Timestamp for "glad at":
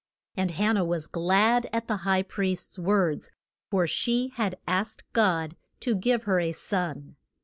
1.05-1.87